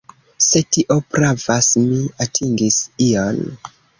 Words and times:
Se 0.45 0.61
tio 0.77 0.95
pravas, 1.17 1.69
mi 1.91 2.01
atingis 2.27 2.81
ion. 3.11 3.41